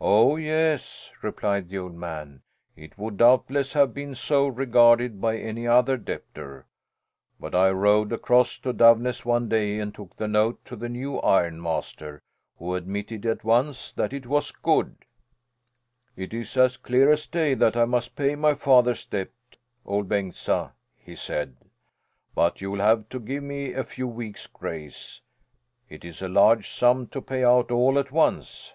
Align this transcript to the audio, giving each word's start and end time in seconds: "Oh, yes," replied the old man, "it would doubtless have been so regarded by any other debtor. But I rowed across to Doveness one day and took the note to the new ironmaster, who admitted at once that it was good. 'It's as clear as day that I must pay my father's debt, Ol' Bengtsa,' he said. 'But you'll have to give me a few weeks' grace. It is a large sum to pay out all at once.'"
"Oh, 0.00 0.36
yes," 0.36 1.10
replied 1.22 1.68
the 1.68 1.78
old 1.78 1.94
man, 1.96 2.42
"it 2.76 2.96
would 2.96 3.16
doubtless 3.16 3.72
have 3.72 3.92
been 3.92 4.14
so 4.14 4.46
regarded 4.46 5.20
by 5.20 5.36
any 5.38 5.66
other 5.66 5.96
debtor. 5.96 6.68
But 7.40 7.52
I 7.52 7.70
rowed 7.70 8.12
across 8.12 8.60
to 8.60 8.72
Doveness 8.72 9.24
one 9.24 9.48
day 9.48 9.80
and 9.80 9.92
took 9.92 10.14
the 10.14 10.28
note 10.28 10.64
to 10.66 10.76
the 10.76 10.88
new 10.88 11.18
ironmaster, 11.18 12.22
who 12.58 12.76
admitted 12.76 13.26
at 13.26 13.42
once 13.42 13.90
that 13.90 14.12
it 14.12 14.28
was 14.28 14.52
good. 14.52 15.04
'It's 16.14 16.56
as 16.56 16.76
clear 16.76 17.10
as 17.10 17.26
day 17.26 17.54
that 17.54 17.76
I 17.76 17.84
must 17.84 18.14
pay 18.14 18.36
my 18.36 18.54
father's 18.54 19.04
debt, 19.04 19.32
Ol' 19.84 20.04
Bengtsa,' 20.04 20.74
he 20.96 21.16
said. 21.16 21.56
'But 22.36 22.60
you'll 22.60 22.78
have 22.78 23.08
to 23.08 23.18
give 23.18 23.42
me 23.42 23.72
a 23.72 23.82
few 23.82 24.06
weeks' 24.06 24.46
grace. 24.46 25.22
It 25.88 26.04
is 26.04 26.22
a 26.22 26.28
large 26.28 26.70
sum 26.70 27.08
to 27.08 27.20
pay 27.20 27.42
out 27.42 27.72
all 27.72 27.98
at 27.98 28.12
once.'" 28.12 28.72